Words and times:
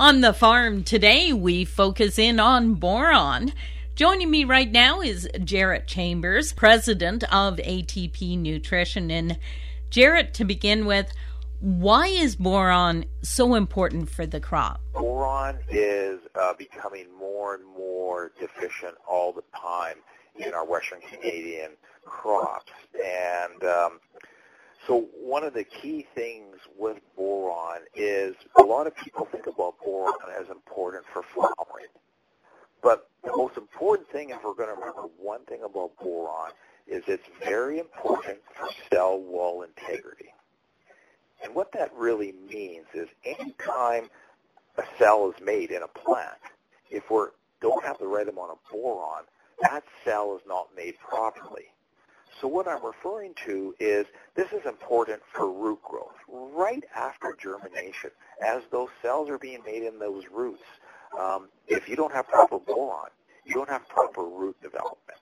On 0.00 0.22
the 0.22 0.32
farm 0.32 0.82
today, 0.82 1.30
we 1.34 1.66
focus 1.66 2.18
in 2.18 2.40
on 2.40 2.72
boron. 2.72 3.52
Joining 3.94 4.30
me 4.30 4.44
right 4.44 4.72
now 4.72 5.02
is 5.02 5.28
Jarrett 5.44 5.86
Chambers, 5.86 6.54
president 6.54 7.22
of 7.24 7.58
ATP 7.58 8.38
Nutrition. 8.38 9.10
And 9.10 9.38
Jarrett, 9.90 10.32
to 10.32 10.46
begin 10.46 10.86
with, 10.86 11.12
why 11.60 12.06
is 12.06 12.34
boron 12.34 13.04
so 13.20 13.54
important 13.54 14.08
for 14.08 14.24
the 14.24 14.40
crop? 14.40 14.80
Boron 14.94 15.58
is 15.68 16.20
uh, 16.34 16.54
becoming 16.54 17.08
more 17.18 17.54
and 17.54 17.66
more 17.66 18.32
deficient 18.40 18.94
all 19.06 19.34
the 19.34 19.44
time 19.54 19.96
in 20.34 20.54
our 20.54 20.64
Western 20.64 21.02
Canadian 21.02 21.72
crops. 22.06 22.72
And 22.94 23.62
um, 23.64 24.00
so 24.86 25.08
one 25.14 25.44
of 25.44 25.54
the 25.54 25.64
key 25.64 26.06
things 26.14 26.56
with 26.78 26.98
boron 27.16 27.80
is 27.94 28.34
a 28.58 28.62
lot 28.62 28.86
of 28.86 28.96
people 28.96 29.26
think 29.26 29.46
about 29.46 29.74
boron 29.84 30.14
as 30.40 30.48
important 30.48 31.04
for 31.12 31.22
flowering. 31.22 31.86
But 32.82 33.08
the 33.22 33.36
most 33.36 33.56
important 33.56 34.08
thing, 34.10 34.30
if 34.30 34.42
we're 34.42 34.54
going 34.54 34.74
to 34.74 34.80
remember 34.80 35.02
one 35.18 35.44
thing 35.44 35.62
about 35.64 35.92
boron, 36.02 36.52
is 36.86 37.04
it's 37.06 37.26
very 37.44 37.78
important 37.78 38.38
for 38.58 38.68
cell 38.90 39.18
wall 39.20 39.62
integrity. 39.62 40.32
And 41.42 41.54
what 41.54 41.72
that 41.72 41.92
really 41.94 42.34
means 42.50 42.86
is 42.94 43.08
any 43.24 43.52
time 43.64 44.08
a 44.78 44.82
cell 44.98 45.30
is 45.34 45.44
made 45.44 45.70
in 45.70 45.82
a 45.82 45.88
plant, 45.88 46.38
if 46.90 47.10
we 47.10 47.24
don't 47.60 47.84
have 47.84 47.98
the 47.98 48.06
right 48.06 48.28
amount 48.28 48.52
of 48.52 48.58
boron, 48.70 49.24
that 49.60 49.84
cell 50.04 50.34
is 50.36 50.42
not 50.46 50.68
made 50.74 50.98
properly. 50.98 51.66
So 52.40 52.48
what 52.48 52.66
I'm 52.66 52.84
referring 52.84 53.34
to 53.46 53.74
is 53.78 54.06
this 54.34 54.50
is 54.52 54.64
important 54.64 55.20
for 55.32 55.52
root 55.52 55.82
growth. 55.82 56.16
Right 56.28 56.82
after 56.96 57.36
germination, 57.40 58.10
as 58.42 58.62
those 58.70 58.88
cells 59.02 59.28
are 59.28 59.38
being 59.38 59.62
made 59.66 59.82
in 59.82 59.98
those 59.98 60.24
roots, 60.32 60.62
um, 61.18 61.48
if 61.68 61.88
you 61.88 61.96
don't 61.96 62.12
have 62.12 62.28
proper 62.28 62.58
boron, 62.58 63.10
you 63.44 63.54
don't 63.54 63.68
have 63.68 63.86
proper 63.88 64.24
root 64.24 64.56
development. 64.62 65.20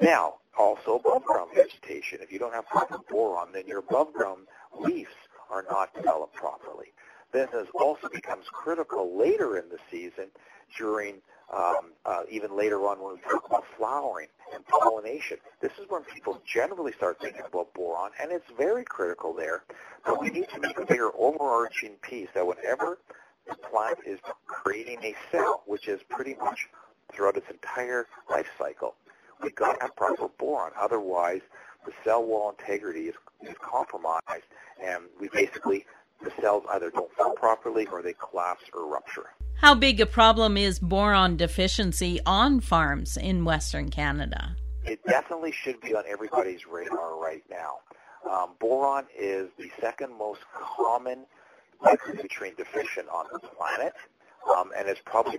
Now, 0.00 0.34
also 0.56 0.96
above 0.96 1.24
ground 1.24 1.50
vegetation. 1.54 2.20
If 2.22 2.30
you 2.30 2.38
don't 2.38 2.54
have 2.54 2.66
proper 2.66 2.98
boron, 3.10 3.48
then 3.52 3.66
your 3.66 3.78
above 3.78 4.12
ground 4.12 4.46
leaves 4.78 5.10
are 5.50 5.64
not 5.68 5.92
developed 5.94 6.34
properly. 6.34 6.92
This 7.32 7.48
also 7.74 8.08
becomes 8.12 8.46
critical 8.52 9.16
later 9.16 9.56
in 9.56 9.68
the 9.68 9.78
season 9.90 10.26
during 10.76 11.16
um, 11.52 11.92
uh, 12.04 12.22
even 12.30 12.56
later 12.56 12.86
on 12.86 13.00
when 13.02 13.14
we 13.14 13.20
talk 13.20 13.44
about 13.46 13.64
flowering 13.76 14.28
and 14.54 14.64
pollination. 14.66 15.38
This 15.60 15.72
is 15.80 15.86
when 15.88 16.02
people 16.04 16.40
generally 16.46 16.92
start 16.92 17.18
thinking 17.20 17.42
about 17.46 17.74
boron, 17.74 18.10
and 18.20 18.30
it's 18.30 18.46
very 18.56 18.84
critical 18.84 19.32
there. 19.32 19.64
But 20.04 20.20
we 20.20 20.30
need 20.30 20.48
to 20.54 20.60
make 20.60 20.78
a 20.78 20.86
bigger 20.86 21.10
overarching 21.18 21.92
piece 22.02 22.28
that 22.34 22.46
whenever 22.46 22.98
the 23.48 23.56
plant 23.56 23.98
is 24.06 24.20
creating 24.46 24.98
a 25.02 25.14
cell, 25.32 25.62
which 25.66 25.88
is 25.88 26.00
pretty 26.08 26.34
much 26.34 26.68
throughout 27.12 27.36
its 27.36 27.50
entire 27.50 28.06
life 28.30 28.46
cycle, 28.56 28.94
we've 29.42 29.54
got 29.54 29.74
to 29.74 29.82
have 29.82 29.96
proper 29.96 30.28
boron. 30.38 30.70
Otherwise, 30.80 31.40
the 31.84 31.92
cell 32.04 32.24
wall 32.24 32.54
integrity 32.58 33.08
is, 33.08 33.14
is 33.42 33.56
compromised, 33.60 34.46
and 34.82 35.04
we 35.20 35.28
basically, 35.28 35.84
the 36.22 36.32
cells 36.40 36.64
either 36.70 36.90
don't 36.90 37.12
form 37.14 37.34
properly 37.36 37.86
or 37.86 38.02
they 38.02 38.14
collapse 38.14 38.64
or 38.74 38.86
rupture. 38.86 39.30
How 39.60 39.74
big 39.74 40.00
a 40.00 40.06
problem 40.06 40.56
is 40.56 40.78
boron 40.78 41.36
deficiency 41.36 42.20
on 42.24 42.60
farms 42.60 43.16
in 43.16 43.44
Western 43.44 43.90
Canada? 43.90 44.56
It 44.84 45.00
definitely 45.06 45.52
should 45.52 45.80
be 45.80 45.94
on 45.94 46.04
everybody's 46.08 46.66
radar 46.66 47.20
right 47.20 47.44
now. 47.50 47.80
Um, 48.30 48.50
boron 48.58 49.04
is 49.18 49.48
the 49.58 49.70
second 49.80 50.16
most 50.16 50.40
common 50.54 51.26
micronutrient 51.82 52.56
deficient 52.56 53.08
on 53.08 53.26
the 53.32 53.38
planet, 53.38 53.94
um, 54.56 54.70
and 54.76 54.88
it's 54.88 55.00
probably 55.04 55.38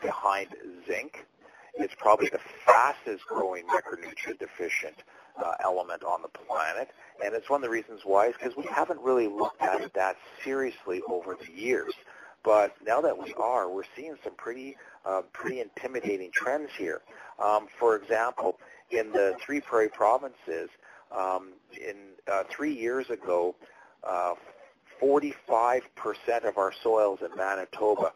behind 0.00 0.48
zinc. 0.86 1.26
It's 1.74 1.94
probably 1.96 2.28
the 2.28 2.40
fastest 2.66 3.24
growing 3.26 3.64
micronutrient 3.64 4.38
deficient 4.38 5.02
uh, 5.44 5.54
element 5.62 6.02
on 6.04 6.22
the 6.22 6.28
planet, 6.28 6.90
and 7.24 7.34
it's 7.34 7.48
one 7.50 7.58
of 7.58 7.62
the 7.62 7.70
reasons 7.70 8.00
why 8.04 8.28
is 8.28 8.34
because 8.34 8.56
we 8.56 8.64
haven't 8.64 9.00
really 9.00 9.28
looked 9.28 9.62
at 9.62 9.92
that 9.94 10.16
seriously 10.44 11.02
over 11.08 11.36
the 11.36 11.52
years. 11.52 11.92
But 12.42 12.74
now 12.84 13.00
that 13.02 13.18
we 13.18 13.34
are, 13.34 13.68
we're 13.68 13.82
seeing 13.96 14.16
some 14.24 14.34
pretty 14.34 14.76
uh, 15.04 15.22
pretty 15.32 15.60
intimidating 15.60 16.30
trends 16.32 16.70
here. 16.76 17.02
Um, 17.38 17.66
for 17.78 17.96
example, 17.96 18.58
in 18.90 19.12
the 19.12 19.36
three 19.44 19.60
prairie 19.60 19.88
provinces, 19.88 20.68
um, 21.10 21.52
in 21.72 21.96
uh, 22.30 22.44
three 22.48 22.72
years 22.72 23.10
ago, 23.10 23.54
uh, 24.04 24.34
45% 25.02 25.82
of 26.44 26.58
our 26.58 26.72
soils 26.82 27.20
in 27.22 27.34
Manitoba, 27.36 28.12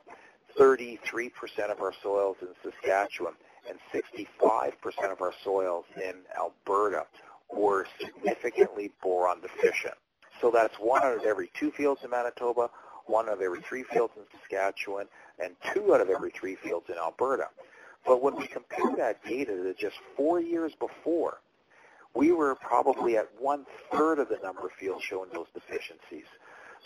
33% 0.59 1.31
of 1.71 1.81
our 1.81 1.93
soils 2.03 2.37
in 2.43 2.49
Saskatchewan, 2.63 3.34
and 3.69 3.79
65% 3.93 5.13
of 5.13 5.21
our 5.21 5.33
soils 5.43 5.85
in 5.97 6.15
Alberta 6.37 7.07
were 7.53 7.87
significantly 8.01 8.93
boron 9.03 9.41
deficient. 9.41 9.95
So 10.41 10.51
that's 10.51 10.75
one 10.77 11.03
out 11.03 11.17
of 11.17 11.25
every 11.25 11.51
two 11.59 11.71
fields 11.71 12.03
in 12.05 12.11
Manitoba, 12.11 12.71
one 13.07 13.29
out 13.29 13.35
of 13.35 13.41
every 13.41 13.61
three 13.63 13.85
fields 13.85 14.13
in 14.17 14.23
Saskatchewan, 14.41 15.07
and 15.43 15.55
two 15.73 15.95
out 15.95 16.01
of 16.01 16.11
every 16.11 16.31
three 16.31 16.57
fields 16.57 16.87
in 16.89 16.97
Alberta. 16.97 17.49
But 18.07 18.23
when 18.23 18.37
we 18.37 18.47
compare 18.47 18.95
that 18.97 19.25
data 19.25 19.53
to 19.53 19.75
just 19.75 19.97
four 20.17 20.41
years 20.41 20.73
before, 20.79 21.39
we 22.15 22.33
were 22.33 22.55
probably 22.55 23.17
at 23.17 23.29
one-third 23.39 24.19
of 24.19 24.29
the 24.29 24.39
number 24.43 24.67
of 24.67 24.73
fields 24.73 25.05
showing 25.05 25.31
those 25.33 25.47
deficiencies. 25.55 26.27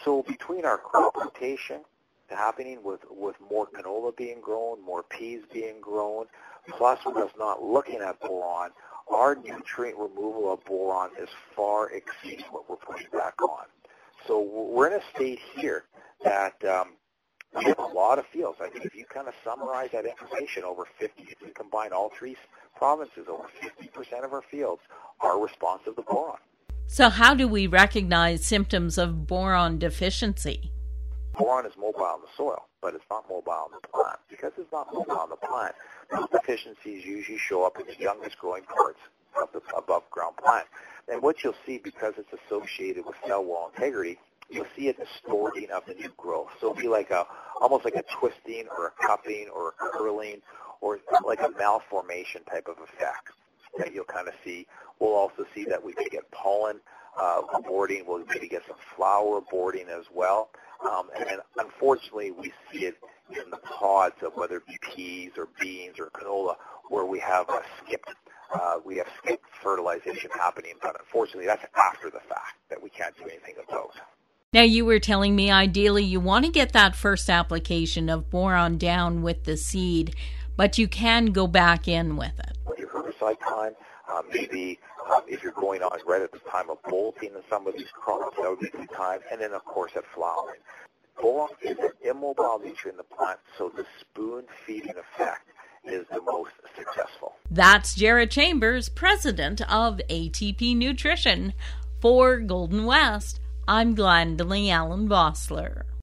So 0.04 0.22
between 0.22 0.64
our 0.64 0.78
crop 0.78 1.16
rotation 1.16 1.80
happening 2.28 2.82
with, 2.82 3.00
with 3.10 3.36
more 3.50 3.66
canola 3.66 4.16
being 4.16 4.40
grown, 4.40 4.82
more 4.84 5.02
peas 5.02 5.42
being 5.52 5.80
grown, 5.80 6.26
plus 6.68 6.98
with 7.04 7.16
us 7.16 7.30
not 7.38 7.62
looking 7.62 8.00
at 8.00 8.20
boron, 8.20 8.70
our 9.10 9.36
nutrient 9.36 9.98
removal 9.98 10.52
of 10.52 10.64
boron 10.64 11.10
is 11.20 11.28
far 11.56 11.90
exceeds 11.90 12.44
what 12.50 12.68
we're 12.68 12.76
putting 12.76 13.06
back 13.12 13.40
on. 13.42 13.66
So 14.26 14.40
we're 14.40 14.88
in 14.88 15.00
a 15.00 15.02
state 15.14 15.40
here 15.56 15.84
that 16.22 16.62
um, 16.64 16.94
we 17.56 17.64
have 17.64 17.78
a 17.78 17.86
lot 17.86 18.18
of 18.18 18.26
fields. 18.26 18.58
I 18.60 18.68
think 18.68 18.84
if 18.84 18.94
you 18.94 19.04
kind 19.06 19.28
of 19.28 19.34
summarize 19.42 19.90
that 19.92 20.04
information 20.04 20.64
over 20.64 20.86
50, 20.98 21.22
if 21.22 21.40
you 21.40 21.52
combine 21.54 21.92
all 21.92 22.10
three 22.18 22.36
provinces, 22.76 23.26
over 23.28 23.44
50% 23.62 24.24
of 24.24 24.32
our 24.32 24.42
fields 24.42 24.82
are 25.20 25.40
responsive 25.40 25.96
to 25.96 26.02
boron. 26.02 26.36
So 26.86 27.08
how 27.08 27.34
do 27.34 27.48
we 27.48 27.66
recognize 27.66 28.44
symptoms 28.44 28.98
of 28.98 29.26
boron 29.26 29.78
deficiency? 29.78 30.70
Boron 31.34 31.66
is 31.66 31.72
mobile 31.76 32.14
in 32.16 32.22
the 32.22 32.28
soil, 32.36 32.67
but 32.80 32.94
it's 32.94 33.04
not 33.10 33.28
mobile 33.28 33.70
in 33.70 33.78
the 33.80 33.88
plant. 33.88 34.18
Because 34.28 34.52
it's 34.58 34.72
not 34.72 34.92
mobile 34.92 35.24
in 35.24 35.30
the 35.30 35.36
plant, 35.36 35.74
those 36.10 36.28
deficiencies 36.30 37.04
usually 37.04 37.38
show 37.38 37.64
up 37.64 37.78
in 37.80 37.86
the 37.86 37.96
youngest 37.98 38.38
growing 38.38 38.62
parts 38.64 39.00
of 39.40 39.48
the 39.52 39.60
above 39.76 40.08
ground 40.10 40.36
plant. 40.36 40.66
And 41.10 41.22
what 41.22 41.42
you'll 41.42 41.54
see, 41.66 41.78
because 41.78 42.14
it's 42.18 42.32
associated 42.46 43.04
with 43.04 43.16
cell 43.26 43.44
wall 43.44 43.70
integrity, 43.74 44.18
you'll 44.50 44.66
see 44.76 44.88
a 44.88 44.92
distorting 44.92 45.70
of 45.70 45.84
the 45.86 45.94
new 45.94 46.10
growth. 46.16 46.48
So 46.60 46.70
it'll 46.70 46.82
be 46.82 46.88
like 46.88 47.10
a, 47.10 47.26
almost 47.60 47.84
like 47.84 47.96
a 47.96 48.04
twisting 48.18 48.66
or 48.76 48.88
a 48.88 49.06
cupping 49.06 49.48
or 49.54 49.68
a 49.68 49.72
curling 49.72 50.40
or 50.80 50.98
like 51.24 51.40
a 51.40 51.50
malformation 51.58 52.42
type 52.44 52.68
of 52.68 52.76
effect 52.82 53.30
that 53.78 53.92
you'll 53.92 54.04
kind 54.04 54.28
of 54.28 54.34
see. 54.44 54.66
We'll 54.98 55.14
also 55.14 55.44
see 55.54 55.64
that 55.64 55.84
we 55.84 55.94
may 55.96 56.08
get 56.08 56.30
pollen 56.30 56.80
uh, 57.20 57.42
boarding. 57.66 58.04
We'll 58.06 58.24
maybe 58.26 58.48
get 58.48 58.62
some 58.66 58.76
flower 58.96 59.40
boarding 59.50 59.88
as 59.88 60.04
well. 60.12 60.50
Um, 60.88 61.08
and 61.16 61.28
then 61.28 61.38
unfortunately, 61.58 62.30
we 62.30 62.52
see 62.72 62.86
it 62.86 62.96
in 63.30 63.50
the 63.50 63.56
pods 63.58 64.14
of 64.22 64.32
whether 64.36 64.56
it 64.56 64.66
be 64.66 64.78
peas 64.94 65.32
or 65.36 65.48
beans 65.60 65.98
or 65.98 66.06
canola, 66.10 66.56
where 66.88 67.04
we 67.04 67.18
have 67.18 67.48
a 67.48 67.62
skipped, 67.84 68.14
uh, 68.54 68.78
we 68.84 68.96
have 68.96 69.06
skipped 69.22 69.44
fertilization 69.62 70.30
happening. 70.30 70.74
But 70.80 70.96
unfortunately, 71.00 71.46
that's 71.46 71.64
after 71.76 72.10
the 72.10 72.20
fact 72.20 72.54
that 72.70 72.82
we 72.82 72.90
can't 72.90 73.16
do 73.16 73.24
anything 73.24 73.56
about. 73.68 73.92
Now, 74.54 74.62
you 74.62 74.86
were 74.86 74.98
telling 74.98 75.36
me 75.36 75.50
ideally 75.50 76.04
you 76.04 76.20
want 76.20 76.46
to 76.46 76.50
get 76.50 76.72
that 76.72 76.96
first 76.96 77.28
application 77.28 78.08
of 78.08 78.30
boron 78.30 78.78
down 78.78 79.20
with 79.20 79.44
the 79.44 79.58
seed, 79.58 80.14
but 80.56 80.78
you 80.78 80.88
can 80.88 81.26
go 81.26 81.46
back 81.46 81.86
in 81.86 82.16
with 82.16 82.38
it. 82.38 82.56
With 82.66 82.78
your 82.78 82.88
herbicide 82.88 83.40
time, 83.40 83.74
um, 84.10 84.22
maybe 84.32 84.78
um, 85.08 85.22
if 85.26 85.42
you're 85.42 85.52
going 85.52 85.82
on 85.82 85.98
right 86.06 86.22
at 86.22 86.32
the 86.32 86.38
time 86.50 86.70
of 86.70 86.78
bolting 86.84 87.30
in 87.30 87.42
some 87.48 87.66
of 87.66 87.74
these 87.74 87.90
crops, 87.92 88.36
that 88.40 88.48
would 88.48 88.60
be 88.60 88.70
the 88.70 88.86
time. 88.94 89.20
And 89.30 89.40
then, 89.40 89.52
of 89.52 89.64
course, 89.64 89.92
at 89.96 90.04
flowering. 90.14 90.60
Boron 91.20 91.48
is 91.62 91.76
an 91.78 91.90
immobile 92.04 92.60
nutrient 92.62 92.92
in 92.92 92.96
the 92.96 93.02
plant, 93.16 93.40
so 93.56 93.72
the 93.74 93.84
spoon 94.00 94.44
feeding 94.66 94.94
effect 94.96 95.48
is 95.84 96.06
the 96.12 96.20
most 96.22 96.52
successful. 96.76 97.34
That's 97.50 97.94
Jarrett 97.94 98.30
Chambers, 98.30 98.88
president 98.88 99.60
of 99.62 100.00
ATP 100.08 100.76
Nutrition. 100.76 101.54
For 102.00 102.38
Golden 102.38 102.84
West, 102.84 103.40
I'm 103.66 103.96
Glendalee 103.96 104.70
Allen 104.70 105.08
Vossler. 105.08 105.82